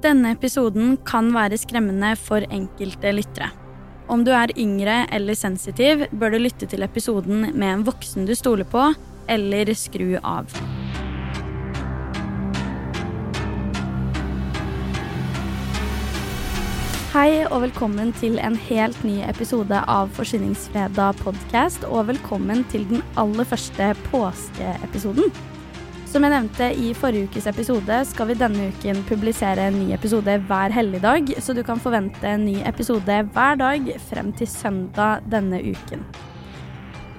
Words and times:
Denne 0.00 0.30
episoden 0.32 0.94
kan 1.04 1.26
være 1.34 1.58
skremmende 1.60 2.14
for 2.16 2.40
enkelte 2.48 3.10
lyttere. 3.12 3.50
Om 4.08 4.22
du 4.24 4.30
er 4.32 4.48
yngre 4.56 5.02
eller 5.12 5.36
sensitiv, 5.36 6.06
bør 6.16 6.32
du 6.32 6.38
lytte 6.40 6.64
til 6.66 6.86
episoden 6.86 7.50
med 7.52 7.68
en 7.68 7.84
voksen 7.84 8.24
du 8.24 8.32
stoler 8.34 8.64
på, 8.64 8.86
eller 9.28 9.68
skru 9.76 10.14
av. 10.24 10.48
Hei 17.12 17.44
og 17.50 17.60
velkommen 17.66 18.16
til 18.16 18.40
en 18.40 18.56
helt 18.70 19.04
ny 19.04 19.18
episode 19.28 19.84
av 19.84 20.16
Forsyningsfredag 20.16 21.20
podcast, 21.20 21.84
og 21.84 22.08
velkommen 22.14 22.64
til 22.72 22.88
den 22.88 23.04
aller 23.20 23.44
første 23.52 23.92
påskeepisoden. 24.08 25.28
Som 26.10 26.24
jeg 26.26 26.32
nevnte 26.32 26.66
i 26.74 26.88
forrige 26.98 27.28
ukes 27.28 27.44
episode, 27.46 27.96
skal 28.10 28.26
vi 28.26 28.34
denne 28.34 28.64
uken 28.72 29.04
publisere 29.06 29.68
en 29.68 29.76
ny 29.78 29.92
episode 29.94 30.32
hver 30.48 30.72
helligdag, 30.74 31.28
så 31.38 31.54
du 31.54 31.60
kan 31.62 31.78
forvente 31.78 32.26
en 32.26 32.48
ny 32.48 32.56
episode 32.66 33.18
hver 33.30 33.60
dag 33.60 33.86
frem 34.08 34.32
til 34.34 34.50
søndag 34.50 35.22
denne 35.30 35.60
uken. 35.62 36.02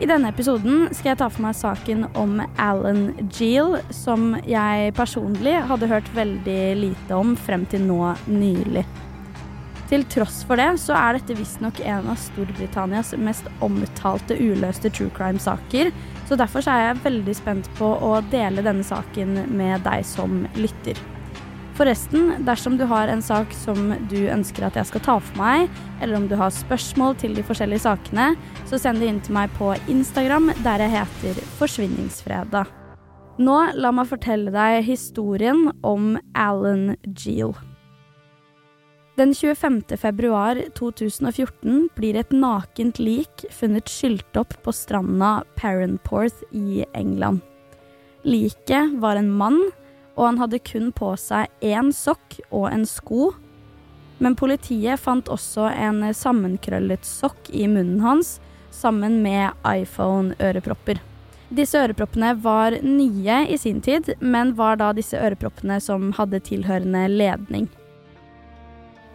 I 0.02 0.10
denne 0.10 0.34
episoden 0.34 0.90
skal 0.92 1.14
jeg 1.14 1.22
ta 1.22 1.30
for 1.32 1.46
meg 1.46 1.56
saken 1.56 2.04
om 2.20 2.42
Alan 2.60 3.30
Geel, 3.32 3.78
som 3.96 4.34
jeg 4.44 4.92
personlig 4.98 5.56
hadde 5.72 5.88
hørt 5.88 6.12
veldig 6.18 6.60
lite 6.82 7.16
om 7.16 7.38
frem 7.40 7.64
til 7.72 7.88
nå 7.88 8.12
nylig. 8.28 8.84
Til 9.92 10.06
tross 10.08 10.38
for 10.48 10.56
det 10.56 10.70
så 10.80 10.96
er 10.96 11.18
dette 11.18 11.36
visstnok 11.36 11.82
en 11.84 12.06
av 12.14 12.20
Storbritannias 12.20 13.12
mest 13.20 13.48
omtalte 13.60 14.38
uløste 14.40 14.88
true 14.88 15.12
crime-saker, 15.18 15.90
så 16.30 16.38
derfor 16.40 16.64
så 16.64 16.72
er 16.72 16.86
jeg 16.86 17.02
veldig 17.04 17.34
spent 17.36 17.68
på 17.76 17.90
å 18.00 18.14
dele 18.32 18.64
denne 18.64 18.88
saken 18.88 19.50
med 19.52 19.84
deg 19.84 20.06
som 20.08 20.46
lytter. 20.56 20.96
Forresten, 21.76 22.46
dersom 22.48 22.78
du 22.80 22.86
har 22.88 23.12
en 23.12 23.24
sak 23.26 23.52
som 23.58 23.92
du 24.08 24.20
ønsker 24.32 24.64
at 24.68 24.78
jeg 24.80 24.88
skal 24.88 25.04
ta 25.04 25.16
for 25.20 25.40
meg, 25.42 25.68
eller 26.00 26.22
om 26.22 26.28
du 26.32 26.38
har 26.40 26.54
spørsmål 26.56 27.18
til 27.20 27.36
de 27.36 27.44
forskjellige 27.48 27.84
sakene, 27.84 28.30
så 28.70 28.80
send 28.80 29.04
det 29.04 29.10
inn 29.12 29.20
til 29.26 29.36
meg 29.36 29.52
på 29.58 29.74
Instagram, 29.92 30.54
der 30.64 30.86
jeg 30.86 30.94
heter 31.02 31.42
Forsvinningsfredag. 31.60 32.72
Nå 33.42 33.58
la 33.76 33.92
meg 33.96 34.08
fortelle 34.08 34.56
deg 34.56 34.86
historien 34.88 35.68
om 35.84 36.14
Alan 36.38 36.94
Geel. 37.12 37.58
Den 39.22 39.36
25. 39.36 39.84
februar 39.98 40.58
2014 40.74 41.90
blir 41.96 42.16
et 42.18 42.32
nakent 42.34 42.98
lik 42.98 43.44
funnet 43.54 43.90
skylt 43.90 44.38
opp 44.40 44.56
på 44.66 44.72
stranda 44.74 45.44
Parenporth 45.56 46.40
i 46.58 46.86
England. 46.98 47.44
Liket 48.26 48.96
var 49.04 49.20
en 49.20 49.30
mann, 49.30 49.60
og 50.16 50.26
han 50.26 50.40
hadde 50.42 50.58
kun 50.66 50.88
på 50.98 51.12
seg 51.22 51.54
én 51.62 51.92
sokk 51.94 52.40
og 52.50 52.66
en 52.72 52.88
sko. 52.90 53.28
Men 54.18 54.34
politiet 54.40 54.98
fant 55.04 55.30
også 55.30 55.68
en 55.70 56.02
sammenkrøllet 56.18 57.06
sokk 57.06 57.52
i 57.54 57.68
munnen 57.70 58.02
hans, 58.02 58.40
sammen 58.74 59.20
med 59.22 59.54
iPhone-ørepropper. 59.62 60.98
Disse 61.54 61.78
øreproppene 61.78 62.34
var 62.42 62.80
nye 62.82 63.38
i 63.54 63.62
sin 63.62 63.86
tid, 63.86 64.16
men 64.18 64.56
var 64.58 64.82
da 64.82 64.90
disse 64.98 65.22
øreproppene 65.22 65.78
som 65.78 66.10
hadde 66.18 66.42
tilhørende 66.50 67.06
ledning. 67.14 67.70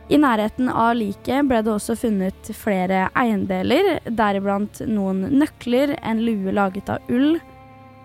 I 0.08 0.18
nærheten 0.22 0.68
av 0.70 0.92
liket 0.94 1.48
ble 1.50 1.58
det 1.66 1.72
også 1.72 1.96
funnet 1.98 2.50
flere 2.54 3.08
eiendeler, 3.18 3.96
deriblant 4.06 4.78
noen 4.86 5.24
nøkler, 5.34 5.96
en 5.98 6.22
lue 6.22 6.54
laget 6.54 6.92
av 6.94 7.10
ull 7.10 7.40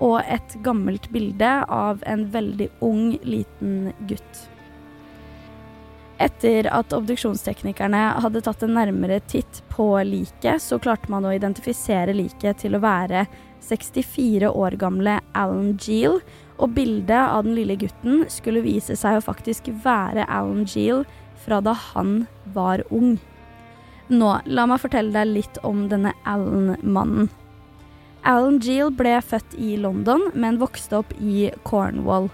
og 0.02 0.18
et 0.26 0.56
gammelt 0.66 1.12
bilde 1.14 1.52
av 1.70 2.02
en 2.10 2.26
veldig 2.34 2.72
ung, 2.82 3.20
liten 3.22 3.92
gutt. 4.10 4.48
Etter 6.22 6.68
at 6.74 6.94
obduksjonsteknikerne 6.94 8.02
hadde 8.26 8.42
tatt 8.46 8.66
en 8.66 8.76
nærmere 8.78 9.22
titt 9.30 9.62
på 9.70 9.94
liket, 10.06 10.62
så 10.62 10.82
klarte 10.82 11.10
man 11.14 11.26
å 11.26 11.34
identifisere 11.38 12.18
liket 12.18 12.64
til 12.66 12.78
å 12.78 12.82
være 12.82 13.28
64 13.62 14.50
år 14.50 14.78
gamle 14.82 15.20
Alan 15.38 15.76
Geel, 15.78 16.18
og 16.62 16.74
bildet 16.78 17.18
av 17.18 17.46
den 17.46 17.56
lille 17.58 17.78
gutten 17.78 18.26
skulle 18.30 18.66
vise 18.66 18.98
seg 18.98 19.18
å 19.18 19.26
faktisk 19.26 19.70
være 19.86 20.26
Alan 20.30 20.66
Geel 20.66 21.06
fra 21.46 21.62
da 21.62 21.74
han 21.94 22.26
var 22.54 22.84
ung. 22.90 23.16
Nå, 24.12 24.32
la 24.46 24.66
meg 24.68 24.82
fortelle 24.84 25.14
deg 25.16 25.30
litt 25.32 25.60
om 25.68 25.86
denne 25.92 26.14
Alan-mannen. 26.28 27.30
Alan 28.28 28.60
Geel 28.62 28.92
ble 28.94 29.16
født 29.24 29.56
i 29.58 29.76
London, 29.82 30.28
men 30.38 30.60
vokste 30.62 31.00
opp 31.00 31.14
i 31.18 31.50
Cornwall. 31.66 32.30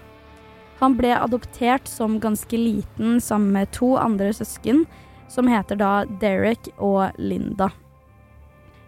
Han 0.82 0.94
ble 0.98 1.14
adoptert 1.16 1.88
som 1.88 2.20
ganske 2.20 2.58
liten 2.58 3.20
sammen 3.20 3.54
med 3.56 3.72
to 3.72 3.94
andre 3.96 4.32
søsken, 4.36 4.84
som 5.28 5.48
heter 5.48 5.80
da 5.80 5.92
Derek 6.20 6.70
og 6.76 7.16
Linda. 7.18 7.70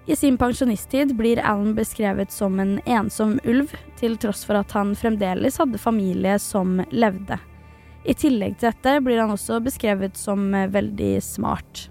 I 0.07 0.17
sin 0.17 0.39
pensjonisttid 0.39 1.15
blir 1.17 1.39
Alan 1.39 1.75
beskrevet 1.75 2.33
som 2.33 2.61
en 2.61 2.81
ensom 2.87 3.39
ulv, 3.45 3.73
til 4.01 4.17
tross 4.19 4.43
for 4.45 4.59
at 4.59 4.73
han 4.75 4.97
fremdeles 4.99 5.61
hadde 5.61 5.79
familie 5.79 6.39
som 6.43 6.81
levde. 6.91 7.39
I 8.05 8.15
tillegg 8.17 8.57
til 8.59 8.71
dette 8.71 8.97
blir 9.05 9.21
han 9.21 9.33
også 9.35 9.61
beskrevet 9.65 10.17
som 10.17 10.51
veldig 10.53 11.13
smart. 11.25 11.89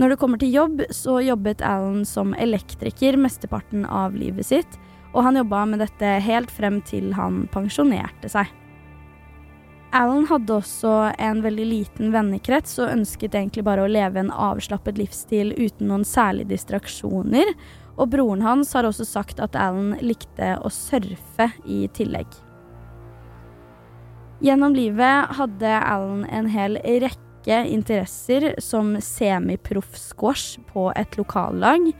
Når 0.00 0.10
det 0.10 0.18
kommer 0.18 0.40
til 0.40 0.54
jobb, 0.54 0.82
så 0.90 1.20
jobbet 1.22 1.62
Alan 1.62 2.02
som 2.08 2.34
elektriker 2.34 3.18
mesteparten 3.20 3.84
av 3.86 4.16
livet 4.18 4.48
sitt, 4.48 4.78
og 5.14 5.22
han 5.22 5.38
jobba 5.38 5.62
med 5.70 5.84
dette 5.84 6.16
helt 6.24 6.50
frem 6.50 6.80
til 6.88 7.12
han 7.14 7.44
pensjonerte 7.54 8.30
seg. 8.32 8.50
Alan 9.94 10.24
hadde 10.26 10.56
også 10.56 10.90
en 11.22 11.44
veldig 11.44 11.66
liten 11.70 12.10
vennekrets 12.10 12.80
og 12.82 12.90
ønsket 12.96 13.36
egentlig 13.38 13.62
bare 13.68 13.84
å 13.84 13.90
leve 13.90 14.18
en 14.18 14.32
avslappet 14.34 14.98
livsstil 14.98 15.52
uten 15.54 15.86
noen 15.86 16.02
særlige 16.08 16.50
distraksjoner, 16.56 17.52
og 17.94 18.10
broren 18.10 18.42
hans 18.42 18.74
har 18.74 18.88
også 18.88 19.06
sagt 19.06 19.38
at 19.38 19.54
Alan 19.54 19.94
likte 20.02 20.56
å 20.58 20.72
surfe 20.74 21.52
i 21.70 21.84
tillegg. 21.94 22.26
Gjennom 24.42 24.74
livet 24.74 25.36
hadde 25.38 25.76
Alan 25.78 26.24
en 26.26 26.48
hel 26.50 26.78
rekke 26.82 27.60
interesser 27.70 28.54
som 28.58 28.96
semiproff-squash 28.98 30.58
på 30.72 30.88
et 30.98 31.14
lokallag, 31.20 31.92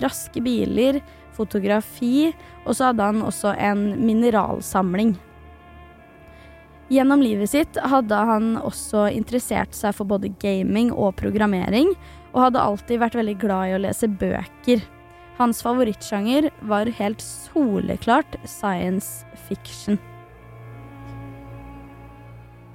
raske 0.00 0.40
biler, 0.40 1.02
fotografi, 1.36 2.30
og 2.64 2.76
så 2.76 2.90
hadde 2.90 3.10
han 3.10 3.20
også 3.26 3.52
en 3.60 3.84
mineralsamling. 4.00 5.14
Gjennom 6.92 7.22
livet 7.24 7.52
sitt 7.52 7.78
hadde 7.88 8.16
han 8.28 8.56
også 8.60 9.06
interessert 9.16 9.76
seg 9.76 9.94
for 9.96 10.08
både 10.08 10.32
gaming 10.42 10.90
og 10.92 11.14
programmering, 11.20 11.94
og 12.32 12.46
hadde 12.46 12.64
alltid 12.64 13.00
vært 13.00 13.16
veldig 13.20 13.36
glad 13.40 13.68
i 13.68 13.76
å 13.76 13.82
lese 13.84 14.08
bøker. 14.08 14.84
Hans 15.38 15.62
favorittsjanger 15.64 16.50
var 16.68 16.90
helt 16.98 17.24
soleklart 17.24 18.36
science 18.44 19.24
fiction. 19.48 20.00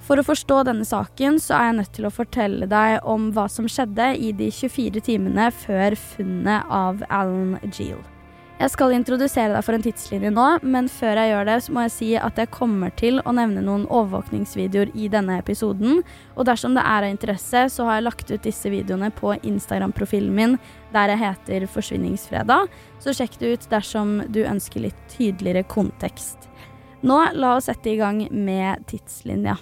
For 0.07 0.15
å 0.15 0.23
forstå 0.23 0.61
denne 0.69 0.87
saken 0.87 1.35
så 1.43 1.57
er 1.57 1.65
jeg 1.67 1.79
nødt 1.81 1.95
til 1.97 2.05
å 2.07 2.13
fortelle 2.15 2.67
deg 2.71 3.01
om 3.03 3.31
hva 3.35 3.49
som 3.51 3.65
skjedde 3.67 4.13
i 4.15 4.31
de 4.39 4.47
24 4.55 5.03
timene 5.03 5.49
før 5.51 5.97
funnet 5.99 6.69
av 6.71 7.03
Alan 7.11 7.57
Giel. 7.67 7.99
Jeg 8.57 8.71
skal 8.73 8.95
introdusere 8.95 9.51
deg 9.53 9.65
for 9.67 9.75
en 9.75 9.83
tidslinje 9.85 10.31
nå, 10.33 10.45
men 10.65 10.87
før 10.89 11.19
jeg 11.19 11.29
gjør 11.29 11.43
det, 11.45 11.57
så 11.61 11.75
må 11.75 11.83
jeg 11.83 11.93
si 11.93 12.09
at 12.17 12.39
jeg 12.41 12.53
kommer 12.55 12.95
til 12.97 13.19
å 13.21 13.35
nevne 13.35 13.61
noen 13.61 13.83
overvåkningsvideoer 13.85 14.95
i 14.97 15.11
denne 15.13 15.37
episoden. 15.43 16.01
Og 16.33 16.47
dersom 16.49 16.73
det 16.73 16.87
er 16.87 17.03
av 17.03 17.11
interesse, 17.11 17.67
så 17.75 17.85
har 17.85 17.99
jeg 17.99 18.07
lagt 18.07 18.31
ut 18.31 18.47
disse 18.47 18.73
videoene 18.73 19.11
på 19.13 19.35
Instagram-profilen 19.43 20.33
min, 20.33 20.57
der 20.95 21.13
jeg 21.13 21.25
heter 21.27 21.69
Forsvinningsfredag. 21.75 22.71
Så 23.03 23.13
sjekk 23.13 23.37
det 23.43 23.53
ut 23.53 23.71
dersom 23.75 24.21
du 24.31 24.41
ønsker 24.47 24.87
litt 24.87 25.07
tydeligere 25.13 25.67
kontekst. 25.67 26.49
Nå, 27.05 27.25
la 27.37 27.57
oss 27.59 27.69
sette 27.69 27.91
i 27.93 27.99
gang 27.99 28.25
med 28.31 28.87
tidslinja. 28.89 29.59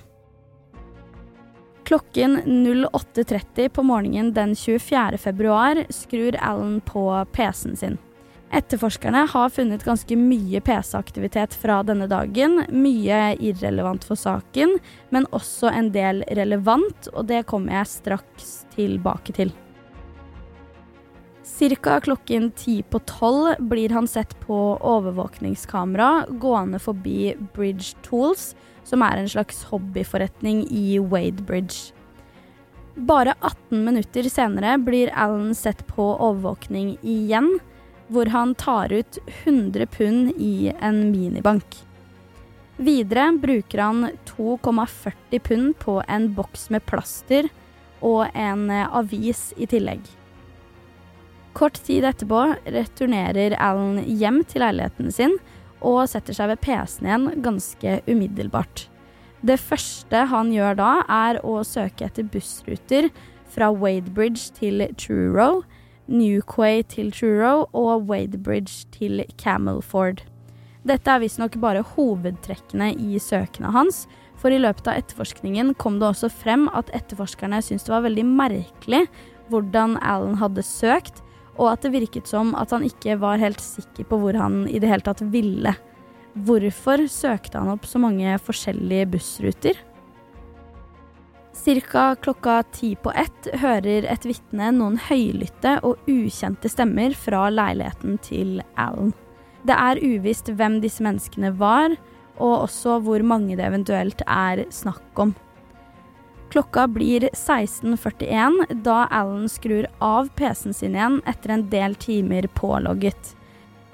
Klokken 1.86 2.42
08.30 2.42 3.70
på 3.70 3.84
morgenen 3.84 4.34
den 4.34 4.56
24. 4.56 5.18
februar 5.18 5.86
skrur 5.90 6.36
Alan 6.42 6.82
på 6.82 7.26
PC-en 7.32 7.76
sin. 7.78 7.98
Etterforskerne 8.50 9.28
har 9.30 9.52
funnet 9.54 9.86
ganske 9.86 10.18
mye 10.18 10.62
PC-aktivitet 10.66 11.54
fra 11.54 11.84
denne 11.86 12.08
dagen. 12.10 12.64
Mye 12.74 13.36
irrelevant 13.38 14.02
for 14.08 14.18
saken, 14.18 14.80
men 15.14 15.30
også 15.30 15.70
en 15.70 15.92
del 15.94 16.24
relevant, 16.34 17.12
og 17.14 17.30
det 17.30 17.44
kommer 17.52 17.78
jeg 17.78 17.94
straks 17.94 18.56
tilbake 18.74 19.38
til. 19.38 19.54
Cirka 21.46 22.00
klokken 22.02 22.50
ti 22.58 22.80
på 22.82 22.98
tolv 23.06 23.62
blir 23.70 23.94
han 23.94 24.10
sett 24.10 24.34
på 24.42 24.58
overvåkningskamera 24.82 26.26
gående 26.42 26.82
forbi 26.82 27.36
Bridge 27.54 27.94
Tools, 28.08 28.56
som 28.86 29.04
er 29.06 29.20
en 29.20 29.30
slags 29.30 29.64
hobbyforretning 29.72 30.64
i 30.72 31.00
Wadebridge. 31.00 31.92
Bare 32.96 33.34
18 33.42 33.82
minutter 33.84 34.30
senere 34.32 34.78
blir 34.80 35.12
Alan 35.12 35.56
sett 35.56 35.84
på 35.88 36.04
overvåkning 36.16 36.96
igjen 37.02 37.58
hvor 38.08 38.30
han 38.32 38.54
tar 38.56 38.94
ut 38.94 39.18
100 39.44 39.86
pund 39.98 40.32
i 40.38 40.72
en 40.80 41.12
minibank. 41.12 41.82
Videre 42.78 43.32
bruker 43.42 43.82
han 43.82 44.10
2,40 44.26 45.40
pund 45.40 45.80
på 45.80 46.04
en 46.08 46.30
boks 46.36 46.70
med 46.70 46.86
plaster 46.86 47.50
og 48.04 48.28
en 48.34 48.70
eh, 48.70 48.88
avis 48.96 49.54
i 49.58 49.68
tillegg. 49.68 50.04
Kort 51.56 51.80
tid 51.88 52.04
etterpå 52.04 52.42
returnerer 52.68 53.56
Alan 53.64 54.02
hjem 54.04 54.42
til 54.44 54.66
leiligheten 54.66 55.12
sin 55.16 55.38
og 55.82 56.06
setter 56.12 56.36
seg 56.38 56.52
ved 56.54 56.62
PC-en 56.64 57.08
igjen 57.08 57.46
ganske 57.46 57.96
umiddelbart. 58.10 58.86
Det 59.46 59.60
første 59.62 60.26
han 60.32 60.52
gjør 60.54 60.78
da, 60.80 60.92
er 61.12 61.40
å 61.46 61.60
søke 61.68 62.08
etter 62.08 62.26
bussruter 62.32 63.12
fra 63.54 63.70
Wadebridge 63.72 64.54
til 64.58 64.82
Truro, 64.98 65.64
Newquay 66.08 66.84
til 66.90 67.12
Truro 67.14 67.68
og 67.74 68.08
Wadebridge 68.10 68.88
til 68.96 69.24
Camelford. 69.42 70.24
Dette 70.86 71.10
er 71.10 71.22
visstnok 71.24 71.58
bare 71.62 71.86
hovedtrekkene 71.96 72.92
i 73.02 73.20
søkene 73.22 73.72
hans, 73.74 74.04
for 74.38 74.54
i 74.54 74.60
løpet 74.62 74.90
av 74.92 75.00
etterforskningen 75.00 75.74
kom 75.82 75.98
det 76.02 76.12
også 76.12 76.30
frem 76.30 76.68
at 76.78 76.92
etterforskerne 76.94 77.62
syntes 77.66 77.88
det 77.88 77.94
var 77.96 78.06
veldig 78.06 78.26
merkelig 78.30 79.06
hvordan 79.50 79.98
Alan 80.02 80.38
hadde 80.42 80.66
søkt, 80.66 81.22
og 81.56 81.72
at 81.72 81.86
det 81.86 81.94
virket 81.96 82.30
som 82.30 82.54
at 82.60 82.72
han 82.76 82.86
ikke 82.88 83.18
var 83.22 83.42
helt 83.42 83.62
sikker 83.64 84.08
på 84.10 84.20
hvor 84.22 84.38
han 84.40 84.66
i 84.68 84.80
det 84.82 84.92
hele 84.92 85.06
tatt 85.06 85.24
ville. 85.34 85.76
Hvorfor 86.46 87.06
søkte 87.08 87.62
han 87.62 87.72
opp 87.72 87.86
så 87.88 88.02
mange 88.04 88.36
forskjellige 88.44 89.08
bussruter? 89.14 89.78
Cirka 91.56 92.16
klokka 92.20 92.64
ti 92.76 92.92
på 93.00 93.14
ett 93.16 93.48
hører 93.62 94.04
et 94.12 94.26
vitne 94.28 94.74
noen 94.76 94.98
høylytte 95.00 95.78
og 95.88 96.04
ukjente 96.12 96.70
stemmer 96.70 97.16
fra 97.16 97.48
leiligheten 97.54 98.20
til 98.26 98.60
Alan. 98.76 99.14
Det 99.66 99.74
er 99.74 100.04
uvisst 100.04 100.52
hvem 100.52 100.82
disse 100.84 101.02
menneskene 101.06 101.54
var, 101.58 101.96
og 102.36 102.68
også 102.68 103.00
hvor 103.06 103.24
mange 103.24 103.56
det 103.56 103.64
eventuelt 103.66 104.22
er 104.28 104.66
snakk 104.76 105.24
om. 105.24 105.32
Klokka 106.56 106.88
blir 106.88 107.30
16.41 107.34 108.74
da 108.84 109.08
Alan 109.12 109.50
skrur 109.50 109.88
av 110.00 110.30
PC-en 110.36 110.74
sin 110.74 110.94
igjen 110.96 111.18
etter 111.28 111.52
en 111.52 111.66
del 111.68 111.98
timer 112.00 112.48
pålogget. 112.56 113.34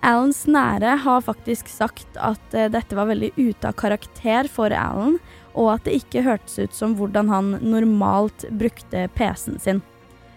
Alans 0.06 0.44
nære 0.46 0.92
har 1.02 1.24
faktisk 1.26 1.72
sagt 1.74 2.20
at 2.22 2.54
eh, 2.54 2.70
dette 2.70 2.94
var 2.94 3.10
veldig 3.10 3.32
ute 3.40 3.66
av 3.66 3.74
karakter 3.82 4.46
for 4.46 4.70
Alan, 4.78 5.18
og 5.58 5.72
at 5.74 5.90
det 5.90 5.98
ikke 6.04 6.22
hørtes 6.22 6.60
ut 6.62 6.78
som 6.78 6.94
hvordan 7.00 7.34
han 7.34 7.52
normalt 7.66 8.46
brukte 8.54 9.08
PC-en 9.18 9.58
sin. 9.58 9.82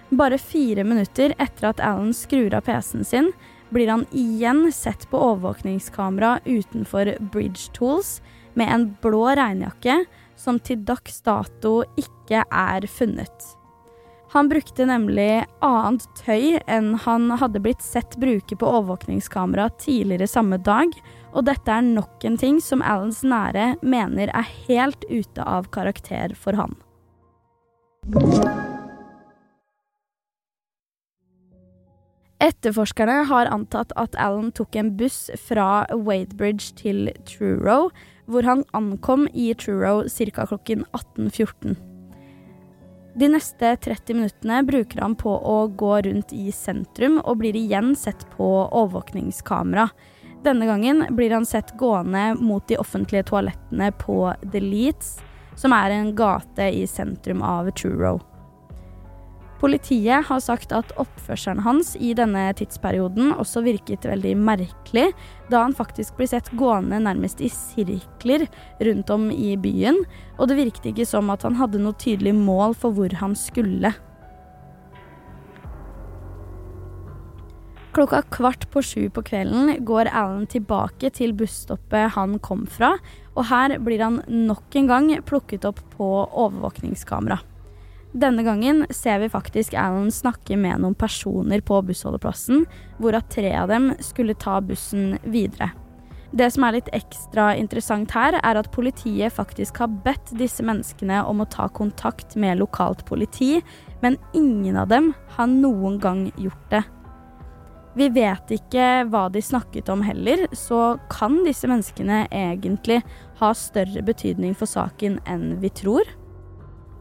Bare 0.09 0.41
fire 0.41 0.89
minutter 0.89 1.37
etter 1.37 1.75
at 1.75 1.85
Alan 1.93 2.17
skrur 2.17 2.57
av 2.57 2.65
PC-en 2.65 3.05
sin, 3.05 3.33
blir 3.69 3.93
han 3.93 4.09
igjen 4.17 4.71
sett 4.73 5.11
på 5.13 5.21
overvåkningskamera 5.29 6.39
utenfor 6.49 7.19
Bridge 7.21 7.69
Tools 7.77 8.23
med 8.57 8.73
en 8.73 8.93
blå 9.05 9.27
regnjakke 9.37 10.07
som 10.37 10.59
til 10.61 10.85
dags 10.87 11.21
dato 11.25 11.83
ikke 12.01 12.45
er 12.45 12.87
funnet. 12.91 13.53
Han 14.35 14.49
brukte 14.51 14.83
nemlig 14.89 15.45
annet 15.63 16.07
tøy 16.19 16.57
enn 16.67 16.97
han 17.05 17.29
hadde 17.39 17.61
blitt 17.63 17.85
sett 17.87 18.17
bruke 18.19 18.59
på 18.59 18.67
overvåkningskamera 18.67 19.69
tidligere 19.79 20.27
samme 20.27 20.59
dag, 20.59 20.91
og 21.31 21.47
dette 21.47 21.71
er 21.71 21.87
nok 21.87 22.27
en 22.27 22.39
ting 22.41 22.59
som 22.59 22.83
Alans 22.83 23.23
nære 23.23 23.77
mener 23.87 24.35
er 24.35 24.53
helt 24.67 25.07
ute 25.07 25.47
av 25.47 25.71
karakter 25.71 26.35
for 26.35 26.59
han. 26.59 26.75
Etterforskerne 32.45 33.23
har 33.31 33.49
antatt 33.49 33.95
at 33.97 34.17
Alan 34.21 34.51
tok 34.53 34.77
en 34.77 34.91
buss 34.99 35.31
fra 35.47 35.87
Wadebridge 35.95 36.75
til 36.77 37.07
Truro, 37.25 37.89
hvor 38.29 38.45
han 38.45 38.65
ankom 38.77 39.25
i 39.33 39.53
Truro 39.57 40.03
ca. 40.09 40.45
klokken 40.51 40.85
18.14. 40.93 41.77
De 43.15 43.29
neste 43.31 43.71
30 43.87 44.19
minuttene 44.19 44.59
bruker 44.67 45.01
han 45.01 45.15
på 45.17 45.31
å 45.31 45.57
gå 45.71 45.93
rundt 46.05 46.35
i 46.37 46.51
sentrum, 46.53 47.21
og 47.25 47.39
blir 47.41 47.57
igjen 47.57 47.95
sett 47.97 48.27
på 48.35 48.51
overvåkningskamera. 48.67 49.89
Denne 50.45 50.69
gangen 50.69 51.07
blir 51.17 51.33
han 51.33 51.47
sett 51.49 51.73
gående 51.81 52.35
mot 52.43 52.67
de 52.69 52.77
offentlige 52.83 53.31
toalettene 53.31 53.93
på 54.03 54.19
The 54.51 54.61
Leeds, 54.61 55.17
som 55.57 55.73
er 55.73 55.95
en 55.95 56.13
gate 56.19 56.69
i 56.75 56.85
sentrum 56.91 57.41
av 57.47 57.71
Truro. 57.79 58.19
Politiet 59.65 60.27
har 60.29 60.41
sagt 60.45 60.75
at 60.77 60.91
oppførselen 61.01 61.63
hans 61.65 61.95
i 61.97 62.11
denne 62.13 62.51
tidsperioden 62.53 63.31
også 63.33 63.63
virket 63.65 64.05
veldig 64.05 64.35
merkelig, 64.37 65.07
da 65.49 65.63
han 65.63 65.73
faktisk 65.73 66.19
blir 66.19 66.29
sett 66.29 66.51
gående 66.61 66.99
nærmest 67.01 67.41
i 67.41 67.49
sirkler 67.49 68.45
rundt 68.85 69.13
om 69.15 69.31
i 69.33 69.55
byen, 69.57 70.03
og 70.37 70.51
det 70.51 70.59
virket 70.59 70.91
ikke 70.91 71.07
som 71.09 71.33
at 71.33 71.47
han 71.49 71.57
hadde 71.57 71.81
noe 71.81 71.97
tydelig 71.97 72.35
mål 72.37 72.77
for 72.77 72.93
hvor 72.93 73.17
han 73.23 73.33
skulle. 73.41 73.95
Klokka 77.97 78.21
kvart 78.37 78.69
på 78.69 78.85
sju 78.85 79.09
på 79.17 79.25
kvelden 79.25 79.79
går 79.89 80.13
Alan 80.13 80.45
tilbake 80.51 81.09
til 81.17 81.33
busstoppet 81.41 82.13
han 82.19 82.37
kom 82.45 82.69
fra, 82.69 82.99
og 83.33 83.49
her 83.49 83.79
blir 83.81 84.05
han 84.05 84.21
nok 84.29 84.77
en 84.77 84.93
gang 84.93 85.11
plukket 85.25 85.65
opp 85.73 85.81
på 85.97 86.13
overvåkningskamera. 86.29 87.41
Denne 88.15 88.45
gangen 88.47 88.87
ser 88.95 89.19
vi 89.19 89.29
faktisk 89.29 89.75
Alan 89.75 90.13
snakke 90.15 90.55
med 90.55 90.85
noen 90.85 90.95
personer 90.95 91.59
på 91.67 91.81
bussholdeplassen, 91.83 92.63
hvorav 93.03 93.27
tre 93.27 93.51
av 93.59 93.73
dem 93.73 93.91
skulle 93.99 94.37
ta 94.39 94.61
bussen 94.63 95.17
videre. 95.27 95.73
Det 96.35 96.47
som 96.55 96.63
er 96.67 96.77
litt 96.77 96.93
ekstra 96.95 97.49
interessant 97.59 98.15
her, 98.15 98.39
er 98.39 98.59
at 98.59 98.71
politiet 98.75 99.35
faktisk 99.35 99.83
har 99.83 99.91
bedt 100.07 100.31
disse 100.39 100.63
menneskene 100.67 101.25
om 101.27 101.43
å 101.43 101.51
ta 101.51 101.67
kontakt 101.75 102.39
med 102.39 102.63
lokalt 102.63 103.03
politi, 103.07 103.59
men 104.03 104.19
ingen 104.35 104.79
av 104.79 104.91
dem 104.95 105.13
har 105.35 105.51
noen 105.51 105.99
gang 106.03 106.29
gjort 106.39 106.71
det. 106.71 106.85
Vi 107.99 108.11
vet 108.15 108.51
ikke 108.51 109.05
hva 109.11 109.29
de 109.31 109.43
snakket 109.43 109.91
om 109.91 110.03
heller, 110.07 110.47
så 110.55 110.97
kan 111.11 111.43
disse 111.47 111.71
menneskene 111.71 112.29
egentlig 112.31 113.03
ha 113.43 113.55
større 113.59 114.03
betydning 114.07 114.55
for 114.59 114.71
saken 114.71 115.21
enn 115.31 115.57
vi 115.63 115.71
tror? 115.83 116.07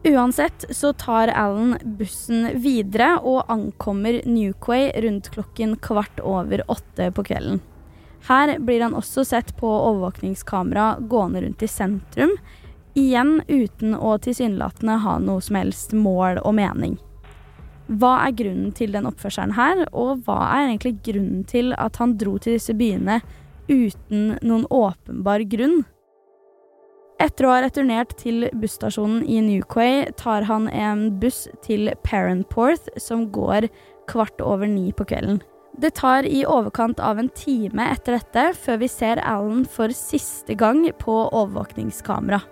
Uansett 0.04 0.64
så 0.70 0.92
tar 0.92 1.28
Alan 1.28 1.78
bussen 1.84 2.50
videre 2.60 3.14
og 3.24 3.48
ankommer 3.48 4.18
Newquay 4.28 4.90
rundt 5.00 5.30
klokken 5.32 5.78
kvart 5.80 6.20
over 6.20 6.60
åtte 6.68 7.06
på 7.16 7.24
kvelden. 7.24 7.62
Her 8.28 8.58
blir 8.60 8.84
han 8.84 8.96
også 8.96 9.24
sett 9.24 9.54
på 9.56 9.68
overvåkningskamera 9.68 10.98
gående 11.08 11.40
rundt 11.46 11.64
i 11.64 11.68
sentrum, 11.68 12.36
igjen 12.94 13.38
uten 13.48 13.96
å 13.96 14.18
tilsynelatende 14.20 14.98
ha 15.06 15.16
noe 15.24 15.40
som 15.44 15.56
helst 15.56 15.96
mål 15.96 16.42
og 16.44 16.52
mening. 16.60 16.98
Hva 17.88 18.18
er 18.26 18.36
grunnen 18.36 18.76
til 18.76 18.92
den 18.92 19.08
oppførselen 19.08 19.56
her, 19.56 19.86
og 19.92 20.26
hva 20.28 20.36
er 20.52 20.66
egentlig 20.66 20.98
grunnen 21.04 21.48
til 21.48 21.72
at 21.80 21.96
han 22.00 22.16
dro 22.20 22.36
til 22.36 22.58
disse 22.58 22.76
byene 22.76 23.22
uten 23.72 24.36
noen 24.44 24.68
åpenbar 24.68 25.48
grunn? 25.48 25.80
Etter 27.22 27.46
å 27.46 27.52
ha 27.54 27.62
returnert 27.62 28.16
til 28.18 28.48
busstasjonen 28.58 29.22
i 29.30 29.38
Newquay, 29.44 30.08
tar 30.18 30.46
han 30.48 30.66
en 30.68 31.06
buss 31.22 31.44
til 31.62 31.92
Parentporth, 32.02 32.88
som 32.98 33.28
går 33.32 33.68
kvart 34.10 34.42
over 34.42 34.68
ni 34.68 34.90
på 34.92 35.06
kvelden. 35.08 35.40
Det 35.78 35.94
tar 35.98 36.26
i 36.26 36.44
overkant 36.46 37.00
av 37.02 37.18
en 37.18 37.30
time 37.34 37.86
etter 37.90 38.18
dette 38.18 38.44
før 38.62 38.78
vi 38.82 38.88
ser 38.90 39.22
Alan 39.22 39.64
for 39.66 39.94
siste 39.94 40.54
gang 40.58 40.84
på 41.00 41.16
overvåkningskamera. 41.30 42.42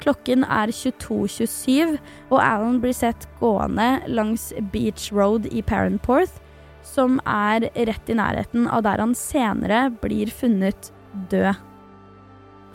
Klokken 0.00 0.44
er 0.48 0.72
22.27, 0.72 1.96
og 2.32 2.38
Alan 2.40 2.80
blir 2.80 2.96
sett 2.96 3.28
gående 3.40 4.00
langs 4.08 4.50
Beach 4.72 5.10
Road 5.12 5.48
i 5.52 5.60
Parentporth, 5.64 6.40
som 6.84 7.20
er 7.28 7.68
rett 7.76 8.12
i 8.12 8.16
nærheten 8.16 8.68
av 8.68 8.84
der 8.88 9.00
han 9.04 9.16
senere 9.16 9.88
blir 10.00 10.32
funnet 10.32 10.92
død. 11.32 11.69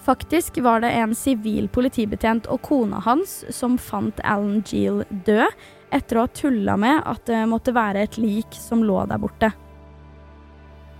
Faktisk 0.05 0.57
var 0.61 0.83
det 0.83 0.91
en 0.93 1.15
sivil 1.17 1.65
politibetjent 1.73 2.45
og 2.53 2.61
kona 2.61 2.99
hans 3.01 3.39
som 3.49 3.79
fant 3.81 4.19
Alan 4.21 4.59
Gill 4.61 5.01
død, 5.09 5.49
etter 5.95 6.19
å 6.19 6.25
ha 6.27 6.29
tulla 6.29 6.75
med 6.77 6.99
at 7.09 7.23
det 7.25 7.39
måtte 7.49 7.73
være 7.73 8.03
et 8.05 8.19
lik 8.21 8.53
som 8.53 8.83
lå 8.85 8.99
der 9.09 9.21
borte. 9.21 9.49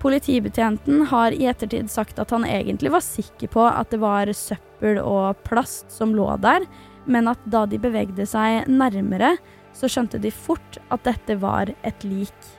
Politibetjenten 0.02 1.06
har 1.12 1.38
i 1.38 1.46
ettertid 1.50 1.90
sagt 1.94 2.18
at 2.22 2.34
han 2.34 2.48
egentlig 2.50 2.94
var 2.94 3.06
sikker 3.06 3.54
på 3.54 3.68
at 3.68 3.94
det 3.94 4.02
var 4.02 4.32
søppel 4.34 4.98
og 5.02 5.38
plast 5.46 5.94
som 5.94 6.18
lå 6.18 6.28
der, 6.42 6.66
men 7.06 7.30
at 7.30 7.42
da 7.46 7.68
de 7.70 7.78
bevegde 7.82 8.26
seg 8.26 8.66
nærmere, 8.66 9.36
så 9.76 9.90
skjønte 9.92 10.18
de 10.22 10.34
fort 10.34 10.80
at 10.90 11.06
dette 11.06 11.38
var 11.42 11.70
et 11.86 12.06
lik. 12.08 12.54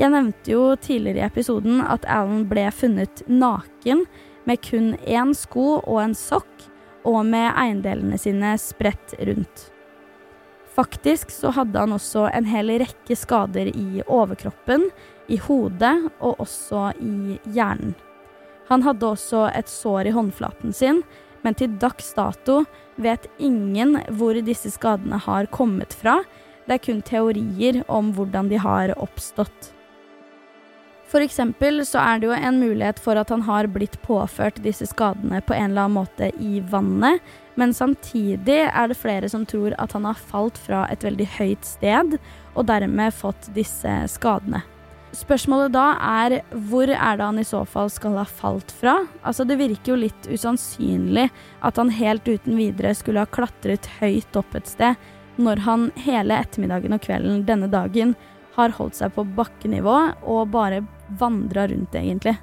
Jeg 0.00 0.12
nevnte 0.12 0.52
jo 0.52 0.74
tidligere 0.80 1.22
i 1.22 1.28
episoden 1.28 1.80
at 1.84 2.04
Alan 2.08 2.44
ble 2.48 2.68
funnet 2.72 3.24
naken 3.28 4.04
med 4.48 4.62
kun 4.64 4.94
én 5.06 5.34
sko 5.36 5.80
og 5.80 6.00
en 6.02 6.16
sokk, 6.16 6.68
og 7.04 7.22
med 7.24 7.48
eiendelene 7.56 8.18
sine 8.20 8.54
spredt 8.60 9.14
rundt. 9.24 9.70
Faktisk 10.76 11.32
så 11.32 11.50
hadde 11.56 11.80
han 11.80 11.94
også 11.96 12.26
en 12.28 12.46
hel 12.48 12.70
rekke 12.82 13.16
skader 13.16 13.72
i 13.72 14.04
overkroppen, 14.06 14.86
i 15.28 15.38
hodet 15.40 15.96
og 16.20 16.42
også 16.44 16.90
i 17.00 17.38
hjernen. 17.54 17.96
Han 18.70 18.84
hadde 18.86 19.08
også 19.08 19.48
et 19.56 19.70
sår 19.70 20.10
i 20.10 20.14
håndflaten 20.14 20.74
sin, 20.76 21.02
men 21.42 21.56
til 21.58 21.72
dags 21.82 22.12
dato 22.14 22.62
vet 23.00 23.26
ingen 23.42 23.96
hvor 24.14 24.38
disse 24.46 24.70
skadene 24.70 25.18
har 25.18 25.48
kommet 25.50 25.96
fra. 25.96 26.20
Det 26.68 26.76
er 26.76 26.84
kun 26.84 27.02
teorier 27.02 27.80
om 27.90 28.12
hvordan 28.14 28.50
de 28.52 28.60
har 28.62 28.94
oppstått. 29.00 29.72
For 31.10 31.24
eksempel 31.24 31.82
så 31.86 31.98
er 31.98 32.20
det 32.20 32.28
jo 32.28 32.36
en 32.36 32.60
mulighet 32.62 33.00
for 33.02 33.18
at 33.18 33.32
han 33.34 33.42
har 33.42 33.66
blitt 33.74 33.96
påført 34.04 34.60
disse 34.62 34.86
skadene 34.86 35.40
på 35.42 35.56
en 35.56 35.72
eller 35.72 35.88
annen 35.88 35.96
måte 35.98 36.28
i 36.38 36.60
vannet, 36.70 37.18
men 37.58 37.74
samtidig 37.74 38.60
er 38.68 38.92
det 38.92 38.98
flere 39.00 39.28
som 39.28 39.42
tror 39.48 39.74
at 39.82 39.96
han 39.96 40.06
har 40.06 40.20
falt 40.30 40.58
fra 40.58 40.84
et 40.92 41.02
veldig 41.02 41.26
høyt 41.34 41.66
sted 41.66 42.14
og 42.54 42.68
dermed 42.70 43.16
fått 43.16 43.50
disse 43.56 43.96
skadene. 44.12 44.62
Spørsmålet 45.10 45.74
da 45.74 45.86
er 45.98 46.36
hvor 46.70 46.86
er 46.86 47.18
det 47.18 47.26
han 47.26 47.42
i 47.42 47.46
så 47.48 47.64
fall 47.66 47.90
skal 47.90 48.14
ha 48.20 48.24
falt 48.24 48.70
fra? 48.70 49.00
Altså 49.26 49.42
Det 49.42 49.58
virker 49.58 49.90
jo 49.90 50.02
litt 50.04 50.28
usannsynlig 50.30 51.26
at 51.66 51.80
han 51.82 51.90
helt 51.90 52.28
uten 52.30 52.54
videre 52.54 52.94
skulle 52.94 53.24
ha 53.24 53.34
klatret 53.34 53.90
høyt 53.98 54.38
opp 54.38 54.54
et 54.54 54.70
sted, 54.70 54.94
når 55.42 55.66
han 55.66 55.90
hele 56.06 56.38
ettermiddagen 56.38 56.94
og 56.94 57.02
kvelden 57.02 57.42
denne 57.50 57.66
dagen 57.72 58.14
har 58.54 58.78
holdt 58.78 59.00
seg 59.00 59.10
på 59.16 59.26
bakkenivå 59.34 59.98
og 60.22 60.54
bare 60.54 60.84
vandra 61.18 61.66
rundt, 61.68 61.94
egentlig. 61.94 62.36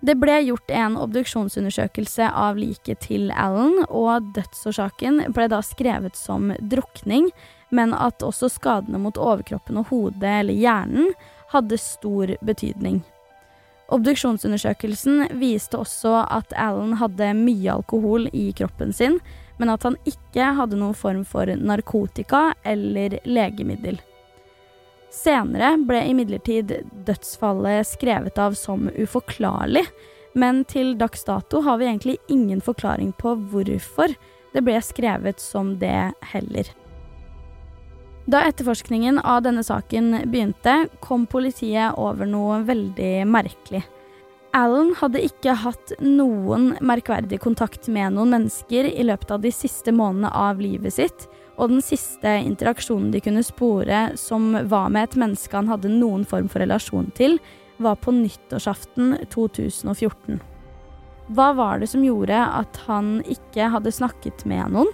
Det 0.00 0.14
ble 0.16 0.38
gjort 0.40 0.70
en 0.72 0.96
obduksjonsundersøkelse 0.96 2.30
av 2.32 2.56
liket 2.56 3.02
til 3.04 3.28
Allen, 3.36 3.82
og 3.92 4.30
dødsårsaken 4.36 5.26
ble 5.36 5.48
da 5.52 5.60
skrevet 5.64 6.16
som 6.16 6.54
drukning, 6.72 7.28
men 7.68 7.92
at 7.94 8.24
også 8.24 8.48
skadene 8.48 8.98
mot 9.02 9.20
overkroppen 9.20 9.82
og 9.82 9.92
hodet 9.92 10.32
eller 10.40 10.56
hjernen 10.56 11.12
hadde 11.52 11.78
stor 11.78 12.32
betydning. 12.40 13.02
Obduksjonsundersøkelsen 13.92 15.26
viste 15.38 15.76
også 15.76 16.22
at 16.30 16.54
Allen 16.56 16.96
hadde 17.00 17.32
mye 17.36 17.74
alkohol 17.74 18.28
i 18.32 18.48
kroppen 18.56 18.94
sin, 18.96 19.18
men 19.60 19.68
at 19.68 19.84
han 19.84 19.98
ikke 20.08 20.54
hadde 20.56 20.78
noen 20.80 20.96
form 20.96 21.26
for 21.28 21.50
narkotika 21.60 22.54
eller 22.64 23.18
legemiddel. 23.28 24.00
Senere 25.10 25.74
ble 25.86 26.04
imidlertid 26.12 26.72
dødsfallet 27.06 27.88
skrevet 27.88 28.38
av 28.38 28.54
som 28.58 28.88
uforklarlig, 28.94 29.84
men 30.38 30.62
til 30.70 30.94
dags 30.98 31.24
dato 31.26 31.64
har 31.66 31.80
vi 31.80 31.88
egentlig 31.88 32.18
ingen 32.30 32.60
forklaring 32.62 33.10
på 33.18 33.34
hvorfor 33.50 34.14
det 34.54 34.62
ble 34.66 34.78
skrevet 34.82 35.42
som 35.42 35.74
det 35.82 36.12
heller. 36.32 36.70
Da 38.30 38.44
etterforskningen 38.46 39.18
av 39.26 39.42
denne 39.42 39.64
saken 39.66 40.12
begynte, 40.30 40.84
kom 41.02 41.24
politiet 41.26 41.98
over 41.98 42.28
noe 42.30 42.60
veldig 42.68 43.24
merkelig. 43.26 43.82
Alan 44.54 44.92
hadde 44.98 45.22
ikke 45.22 45.56
hatt 45.62 45.92
noen 46.02 46.72
merkverdig 46.82 47.40
kontakt 47.42 47.88
med 47.90 48.14
noen 48.14 48.34
mennesker 48.34 48.86
i 48.90 49.06
løpet 49.06 49.30
av 49.34 49.42
de 49.42 49.50
siste 49.54 49.94
månedene 49.94 50.30
av 50.34 50.62
livet 50.62 50.94
sitt, 50.94 51.26
og 51.60 51.74
den 51.74 51.82
siste 51.84 52.38
interaksjonen 52.40 53.10
de 53.12 53.20
kunne 53.20 53.44
spore 53.44 54.06
som 54.18 54.54
var 54.70 54.88
med 54.92 55.10
et 55.10 55.18
menneske 55.20 55.56
han 55.56 55.68
hadde 55.68 55.92
noen 55.92 56.24
form 56.28 56.48
for 56.48 56.64
relasjon 56.64 57.10
til, 57.18 57.36
var 57.80 58.00
på 58.00 58.14
nyttårsaften 58.16 59.18
2014. 59.32 60.40
Hva 61.30 61.52
var 61.54 61.78
det 61.80 61.90
som 61.92 62.02
gjorde 62.04 62.34
at 62.36 62.80
han 62.88 63.20
ikke 63.28 63.68
hadde 63.74 63.92
snakket 63.94 64.44
med 64.48 64.72
noen? 64.74 64.90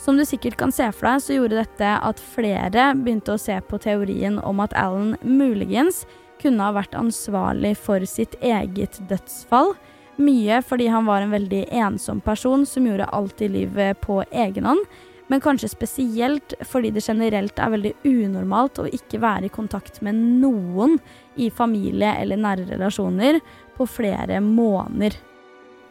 Som 0.00 0.16
du 0.16 0.24
sikkert 0.24 0.56
kan 0.56 0.72
se 0.72 0.86
for 0.96 1.10
deg, 1.10 1.20
så 1.20 1.36
gjorde 1.36 1.58
dette 1.58 1.88
at 2.08 2.22
flere 2.32 2.86
begynte 2.96 3.34
å 3.34 3.40
se 3.40 3.58
på 3.68 3.78
teorien 3.82 4.38
om 4.48 4.62
at 4.64 4.72
Alan 4.78 5.12
muligens 5.20 6.06
kunne 6.40 6.64
ha 6.64 6.72
vært 6.72 6.96
ansvarlig 6.96 7.74
for 7.76 8.06
sitt 8.08 8.38
eget 8.40 8.96
dødsfall. 9.10 9.74
Mye 10.20 10.62
fordi 10.64 10.88
han 10.92 11.04
var 11.08 11.24
en 11.24 11.34
veldig 11.34 11.66
ensom 11.82 12.24
person 12.24 12.64
som 12.68 12.88
gjorde 12.88 13.10
alt 13.12 13.44
i 13.44 13.50
livet 13.52 14.00
på 14.00 14.22
egen 14.30 14.68
hånd. 14.70 14.88
Men 15.30 15.42
kanskje 15.42 15.70
spesielt 15.70 16.54
fordi 16.66 16.90
det 16.90 17.04
generelt 17.06 17.58
er 17.62 17.70
veldig 17.70 17.92
unormalt 18.02 18.80
å 18.82 18.88
ikke 18.90 19.20
være 19.22 19.46
i 19.46 19.54
kontakt 19.54 20.00
med 20.02 20.18
noen 20.42 20.98
i 21.38 21.46
familie 21.54 22.16
eller 22.18 22.40
nære 22.40 22.66
relasjoner 22.72 23.38
på 23.76 23.86
flere 23.86 24.40
måneder. 24.42 25.14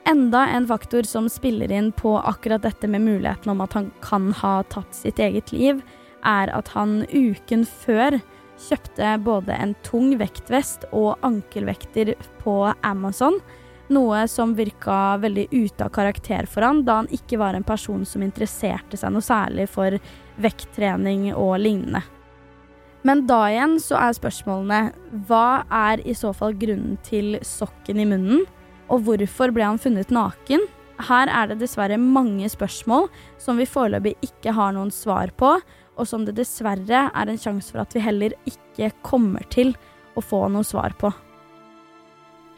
Enda 0.10 0.46
en 0.48 0.68
faktor 0.68 1.08
som 1.08 1.30
spiller 1.32 1.72
inn 1.72 1.92
på 1.96 2.18
akkurat 2.18 2.64
dette 2.66 2.88
med 2.92 3.06
muligheten 3.06 3.52
om 3.54 3.64
at 3.64 3.78
han 3.78 3.90
kan 4.04 4.32
ha 4.42 4.60
tatt 4.74 4.96
sitt 4.98 5.20
eget 5.24 5.54
liv, 5.56 5.80
er 6.26 6.52
at 6.52 6.72
han 6.76 7.04
uken 7.14 7.64
før 7.64 8.18
kjøpte 8.60 9.14
både 9.24 9.56
en 9.56 9.76
tung 9.88 10.12
vektvest 10.20 10.88
og 10.92 11.14
ankelvekter 11.24 12.16
på 12.44 12.56
Amazon. 12.84 13.40
Noe 13.90 14.28
som 14.30 14.54
virka 14.54 15.18
veldig 15.18 15.48
ute 15.50 15.86
av 15.86 15.90
karakter 15.94 16.46
for 16.50 16.62
han, 16.62 16.84
da 16.86 17.00
han 17.02 17.10
ikke 17.14 17.40
var 17.42 17.58
en 17.58 17.66
person 17.66 18.06
som 18.06 18.22
interesserte 18.22 19.00
seg 19.00 19.14
noe 19.16 19.26
særlig 19.26 19.66
for 19.74 19.98
vekttrening 20.38 21.32
og 21.34 21.58
lignende. 21.64 22.04
Men 23.08 23.24
da 23.30 23.46
igjen 23.48 23.78
så 23.82 23.98
er 23.98 24.18
spørsmålene 24.18 24.80
hva 25.28 25.64
er 25.72 26.04
i 26.06 26.14
så 26.18 26.34
fall 26.36 26.58
grunnen 26.60 27.00
til 27.06 27.38
sokken 27.48 28.02
i 28.04 28.08
munnen? 28.10 28.44
Og 28.90 29.06
hvorfor 29.08 29.54
ble 29.56 29.66
han 29.66 29.80
funnet 29.82 30.12
naken? 30.14 30.66
Her 31.08 31.32
er 31.32 31.50
det 31.50 31.62
dessverre 31.62 31.98
mange 32.02 32.50
spørsmål 32.52 33.08
som 33.40 33.58
vi 33.62 33.70
foreløpig 33.70 34.18
ikke 34.26 34.54
har 34.58 34.74
noen 34.76 34.92
svar 34.92 35.32
på, 35.40 35.54
og 36.00 36.08
som 36.08 36.26
det 36.28 36.36
dessverre 36.38 37.08
er 37.08 37.32
en 37.32 37.40
sjanse 37.40 37.72
for 37.72 37.84
at 37.86 37.96
vi 37.96 38.04
heller 38.04 38.36
ikke 38.50 38.92
kommer 39.06 39.48
til 39.54 39.74
å 40.20 40.24
få 40.24 40.46
noe 40.52 40.68
svar 40.68 40.96
på. 41.00 41.12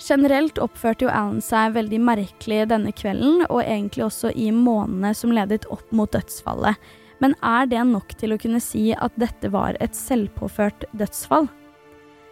Generelt 0.02 0.58
oppførte 0.58 1.06
jo 1.06 1.12
Alan 1.14 1.44
seg 1.46 1.76
veldig 1.76 2.00
merkelig 2.02 2.64
denne 2.72 2.94
kvelden, 2.96 3.44
og 3.50 3.62
egentlig 3.62 4.08
også 4.08 4.32
i 4.34 4.50
månedene 4.56 5.14
som 5.18 5.34
ledet 5.36 5.68
opp 5.70 5.92
mot 5.94 6.10
dødsfallet. 6.12 6.80
Men 7.22 7.36
er 7.46 7.68
det 7.70 7.84
nok 7.86 8.16
til 8.18 8.34
å 8.34 8.40
kunne 8.42 8.62
si 8.64 8.90
at 8.98 9.14
dette 9.22 9.52
var 9.54 9.78
et 9.84 9.94
selvpåført 9.94 10.88
dødsfall? 10.98 11.46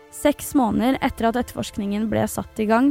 Seks 0.10 0.56
måneder 0.58 0.98
etter 1.06 1.30
at 1.30 1.38
etterforskningen 1.38 2.10
ble 2.10 2.26
satt 2.26 2.58
i 2.58 2.66
gang, 2.72 2.90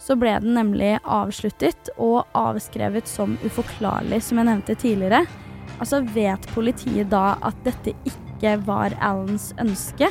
så 0.00 0.14
ble 0.16 0.36
den 0.40 0.54
nemlig 0.54 0.94
avsluttet 1.02 1.90
og 1.98 2.22
avskrevet 2.38 3.10
som 3.10 3.34
uforklarlig, 3.42 4.22
som 4.22 4.38
jeg 4.38 4.48
nevnte 4.48 4.78
tidligere. 4.78 5.24
Altså, 5.82 6.04
vet 6.14 6.46
politiet 6.54 7.10
da 7.10 7.34
at 7.42 7.58
dette 7.66 7.96
ikke 8.06 8.54
var 8.64 8.94
Alans 9.02 9.50
ønske? 9.60 10.08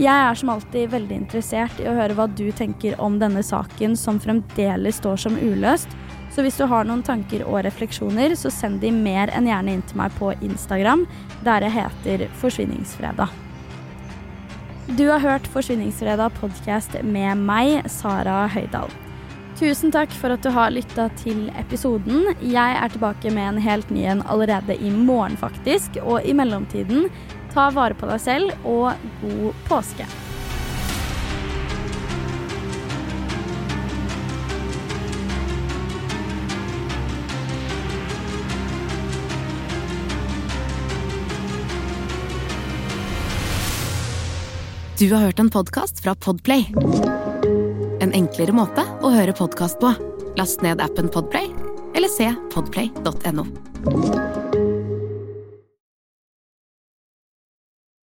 Jeg 0.00 0.08
er 0.08 0.38
som 0.40 0.48
alltid 0.48 0.88
veldig 0.88 1.16
interessert 1.20 1.80
i 1.82 1.84
å 1.84 1.92
høre 1.92 2.14
hva 2.16 2.24
du 2.24 2.46
tenker 2.56 2.96
om 3.02 3.18
denne 3.20 3.42
saken 3.44 3.92
som 4.00 4.20
fremdeles 4.22 5.02
står 5.02 5.20
som 5.20 5.36
uløst. 5.36 5.92
Så 6.32 6.40
hvis 6.40 6.56
du 6.56 6.64
har 6.64 6.88
noen 6.88 7.04
tanker 7.04 7.44
og 7.44 7.60
refleksjoner, 7.66 8.32
så 8.40 8.48
send 8.48 8.80
de 8.80 8.88
mer 8.88 9.28
enn 9.36 9.50
gjerne 9.50 9.76
inn 9.76 9.84
til 9.84 10.00
meg 10.00 10.16
på 10.16 10.32
Instagram, 10.40 11.04
der 11.44 11.68
jeg 11.68 11.76
heter 11.76 12.24
Forsvinningsfredag. 12.40 13.28
Du 14.96 15.04
har 15.10 15.20
hørt 15.20 15.52
Forsvinningsfredag 15.52 16.40
podkast 16.40 16.96
med 17.04 17.44
meg, 17.44 17.84
Sara 17.92 18.46
Høydahl. 18.48 18.88
Tusen 19.60 19.92
takk 19.92 20.10
for 20.16 20.32
at 20.32 20.42
du 20.42 20.48
har 20.50 20.72
lytta 20.72 21.10
til 21.20 21.44
episoden. 21.60 22.32
Jeg 22.40 22.78
er 22.80 22.90
tilbake 22.90 23.30
med 23.30 23.50
en 23.50 23.60
helt 23.62 23.92
ny 23.92 24.06
en 24.08 24.24
allerede 24.32 24.74
i 24.80 24.88
morgen, 24.90 25.36
faktisk. 25.36 26.00
Og 26.00 26.24
i 26.24 26.32
mellomtiden, 26.32 27.10
ta 27.52 27.70
vare 27.74 27.96
på 27.98 28.08
deg 28.08 28.20
selv, 28.22 28.52
og 28.64 28.92
god 29.22 29.64
påske. 29.68 30.08
Du 45.02 45.08
har 45.10 45.24
hørt 45.24 45.40
en 45.42 45.50
podkast 45.50 46.02
fra 46.04 46.14
Podplay. 46.14 46.68
En 48.00 48.12
enklere 48.14 48.54
måte 48.54 48.84
å 49.02 49.10
høre 49.10 49.34
podkast 49.34 49.80
på. 49.82 49.90
Last 50.38 50.62
ned 50.62 50.84
appen 50.84 51.10
Podplay, 51.10 51.50
eller 51.98 52.12
se 52.12 52.30
podplay.no. 52.54 54.31